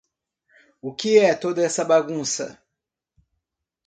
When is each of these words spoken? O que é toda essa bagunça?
O 0.81 0.95
que 0.95 1.19
é 1.19 1.35
toda 1.35 1.61
essa 1.63 1.85
bagunça? 1.85 2.57